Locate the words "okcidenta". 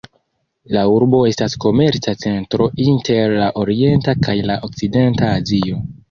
4.69-5.29